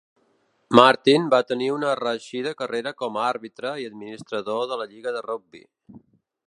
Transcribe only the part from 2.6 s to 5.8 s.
carrera com a àrbitre i administrador de la lliga de rugbi.